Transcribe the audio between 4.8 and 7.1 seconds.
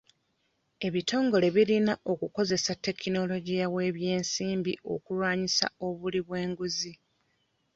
okulwanisa obuli bw'enguzi.